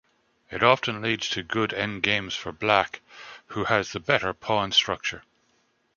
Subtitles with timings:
[0.49, 3.01] It often leads to good endgames for Black,
[3.49, 5.21] who has the better pawn structure.